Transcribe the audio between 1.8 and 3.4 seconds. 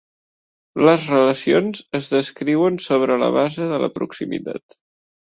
es descriuen sobre la